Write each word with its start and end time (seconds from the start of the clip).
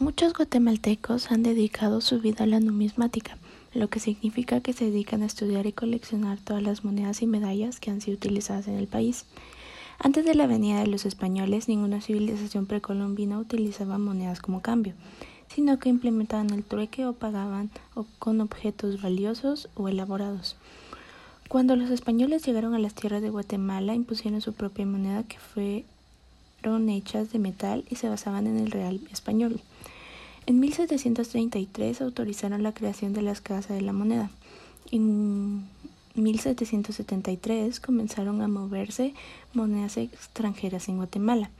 Muchos 0.00 0.32
guatemaltecos 0.32 1.30
han 1.30 1.42
dedicado 1.42 2.00
su 2.00 2.22
vida 2.22 2.44
a 2.44 2.46
la 2.46 2.58
numismática, 2.58 3.36
lo 3.74 3.90
que 3.90 4.00
significa 4.00 4.62
que 4.62 4.72
se 4.72 4.86
dedican 4.86 5.20
a 5.20 5.26
estudiar 5.26 5.66
y 5.66 5.74
coleccionar 5.74 6.38
todas 6.38 6.62
las 6.62 6.86
monedas 6.86 7.20
y 7.20 7.26
medallas 7.26 7.80
que 7.80 7.90
han 7.90 8.00
sido 8.00 8.16
utilizadas 8.16 8.66
en 8.66 8.76
el 8.76 8.86
país. 8.86 9.26
Antes 9.98 10.24
de 10.24 10.34
la 10.34 10.46
venida 10.46 10.80
de 10.80 10.86
los 10.86 11.04
españoles, 11.04 11.68
ninguna 11.68 12.00
civilización 12.00 12.64
precolombina 12.64 13.38
utilizaba 13.38 13.98
monedas 13.98 14.40
como 14.40 14.62
cambio, 14.62 14.94
sino 15.54 15.78
que 15.78 15.90
implementaban 15.90 16.48
el 16.48 16.64
trueque 16.64 17.04
o 17.04 17.12
pagaban 17.12 17.68
con 18.18 18.40
objetos 18.40 19.02
valiosos 19.02 19.68
o 19.74 19.86
elaborados. 19.86 20.56
Cuando 21.50 21.76
los 21.76 21.90
españoles 21.90 22.42
llegaron 22.46 22.72
a 22.72 22.78
las 22.78 22.94
tierras 22.94 23.20
de 23.20 23.28
Guatemala, 23.28 23.94
impusieron 23.94 24.40
su 24.40 24.54
propia 24.54 24.86
moneda 24.86 25.24
que 25.24 25.36
fueron 26.60 26.88
hechas 26.88 27.32
de 27.32 27.38
metal 27.38 27.84
y 27.88 27.96
se 27.96 28.08
basaban 28.08 28.46
en 28.46 28.58
el 28.58 28.70
real 28.70 29.00
español. 29.12 29.60
En 30.46 30.60
1733 30.60 32.00
autorizaron 32.00 32.62
la 32.62 32.72
creación 32.72 33.12
de 33.12 33.22
las 33.22 33.40
casas 33.40 33.76
de 33.76 33.82
la 33.82 33.92
moneda. 33.92 34.30
En 34.90 35.66
1773 36.14 37.80
comenzaron 37.80 38.42
a 38.42 38.48
moverse 38.48 39.14
monedas 39.54 39.96
extranjeras 39.96 40.88
en 40.88 40.96
Guatemala. 40.96 41.50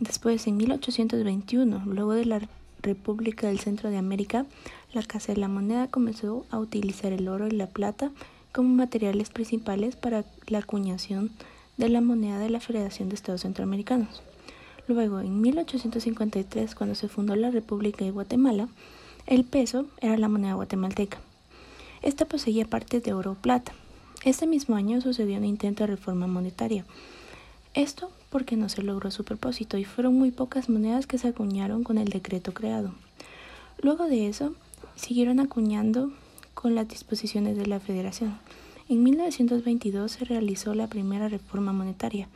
Después, 0.00 0.46
en 0.46 0.56
1821, 0.56 1.82
luego 1.86 2.12
de 2.12 2.24
la 2.24 2.40
República 2.82 3.46
del 3.46 3.60
Centro 3.60 3.90
de 3.90 3.98
América, 3.98 4.46
la 4.92 5.02
Casa 5.02 5.32
de 5.32 5.40
la 5.40 5.48
Moneda 5.48 5.88
comenzó 5.88 6.44
a 6.50 6.58
utilizar 6.58 7.12
el 7.12 7.28
oro 7.28 7.46
y 7.46 7.52
la 7.52 7.68
plata 7.68 8.10
como 8.52 8.68
materiales 8.68 9.30
principales 9.30 9.96
para 9.96 10.24
la 10.46 10.58
acuñación 10.58 11.30
de 11.76 11.88
la 11.88 12.00
moneda 12.00 12.38
de 12.38 12.50
la 12.50 12.60
Federación 12.60 13.08
de 13.08 13.16
Estados 13.16 13.42
Centroamericanos. 13.42 14.22
Luego, 14.86 15.20
en 15.20 15.40
1853, 15.40 16.74
cuando 16.74 16.94
se 16.94 17.08
fundó 17.08 17.34
la 17.36 17.50
República 17.50 18.04
de 18.04 18.10
Guatemala, 18.10 18.68
el 19.26 19.44
peso 19.44 19.86
era 20.00 20.18
la 20.18 20.28
moneda 20.28 20.54
guatemalteca. 20.54 21.18
Esta 22.02 22.26
poseía 22.26 22.66
partes 22.66 23.02
de 23.02 23.14
oro 23.14 23.32
o 23.32 23.34
plata. 23.34 23.72
Este 24.24 24.46
mismo 24.46 24.76
año 24.76 25.00
sucedió 25.00 25.38
un 25.38 25.44
intento 25.44 25.84
de 25.84 25.88
reforma 25.88 26.26
monetaria. 26.26 26.84
Esto 27.72 28.10
porque 28.28 28.56
no 28.56 28.68
se 28.68 28.82
logró 28.82 29.10
su 29.10 29.24
propósito 29.24 29.78
y 29.78 29.84
fueron 29.84 30.14
muy 30.14 30.30
pocas 30.30 30.68
monedas 30.68 31.06
que 31.06 31.16
se 31.18 31.28
acuñaron 31.28 31.82
con 31.82 31.96
el 31.96 32.08
decreto 32.08 32.52
creado. 32.52 32.92
Luego 33.80 34.06
de 34.06 34.28
eso, 34.28 34.54
siguieron 34.96 35.40
acuñando 35.40 36.12
con 36.52 36.74
las 36.74 36.88
disposiciones 36.88 37.56
de 37.56 37.66
la 37.66 37.80
Federación. 37.80 38.38
En 38.88 39.02
1922 39.02 40.12
se 40.12 40.24
realizó 40.26 40.74
la 40.74 40.88
primera 40.88 41.28
reforma 41.28 41.72
monetaria, 41.72 42.28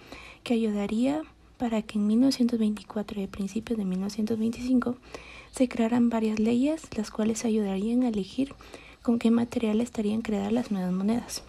que 0.45 0.55
ayudaría 0.55 1.23
para 1.59 1.83
que 1.83 1.98
en 1.98 2.06
1924 2.06 3.20
y 3.20 3.25
a 3.25 3.28
principios 3.28 3.78
de 3.78 3.84
1925 3.84 4.97
se 5.53 5.69
crearan 5.69 6.09
varias 6.09 6.39
leyes 6.39 6.83
las 6.97 7.11
cuales 7.11 7.45
ayudarían 7.45 8.05
a 8.05 8.09
elegir 8.09 8.55
con 9.03 9.19
qué 9.19 9.31
material 9.31 9.81
estarían 9.81 10.23
creadas 10.23 10.53
las 10.53 10.70
nuevas 10.70 10.92
monedas, 10.92 11.42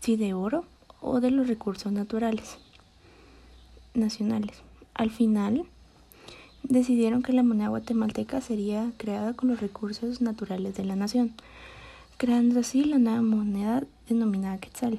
si 0.00 0.16
de 0.16 0.34
oro 0.34 0.64
o 1.00 1.20
de 1.20 1.30
los 1.30 1.48
recursos 1.48 1.92
naturales 1.92 2.58
nacionales. 3.94 4.62
Al 4.94 5.10
final, 5.10 5.64
decidieron 6.62 7.22
que 7.22 7.32
la 7.32 7.42
moneda 7.42 7.68
guatemalteca 7.68 8.40
sería 8.40 8.92
creada 8.96 9.32
con 9.32 9.48
los 9.48 9.60
recursos 9.60 10.20
naturales 10.20 10.76
de 10.76 10.84
la 10.84 10.96
nación, 10.96 11.32
creando 12.16 12.60
así 12.60 12.84
la 12.84 12.98
nueva 12.98 13.22
moneda 13.22 13.84
denominada 14.08 14.58
Quetzal, 14.58 14.98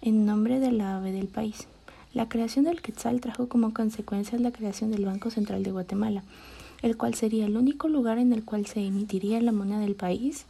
en 0.00 0.26
nombre 0.26 0.58
de 0.58 0.72
la 0.72 0.96
ave 0.96 1.12
del 1.12 1.28
país. 1.28 1.68
La 2.16 2.30
creación 2.30 2.64
del 2.64 2.80
Quetzal 2.80 3.20
trajo 3.20 3.46
como 3.46 3.74
consecuencia 3.74 4.38
la 4.38 4.50
creación 4.50 4.90
del 4.90 5.04
Banco 5.04 5.30
Central 5.30 5.62
de 5.62 5.70
Guatemala, 5.70 6.22
el 6.80 6.96
cual 6.96 7.12
sería 7.12 7.44
el 7.44 7.58
único 7.58 7.88
lugar 7.88 8.16
en 8.16 8.32
el 8.32 8.42
cual 8.42 8.64
se 8.64 8.80
emitiría 8.80 9.38
la 9.42 9.52
moneda 9.52 9.80
del 9.80 9.96
país 9.96 10.46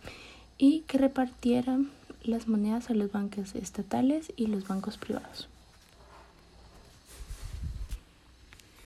y 0.58 0.84
que 0.86 0.98
repartiera 0.98 1.80
las 2.22 2.46
monedas 2.46 2.88
a 2.88 2.94
los 2.94 3.10
bancos 3.10 3.56
estatales 3.56 4.32
y 4.36 4.46
los 4.46 4.68
bancos 4.68 4.96
privados. 4.96 5.48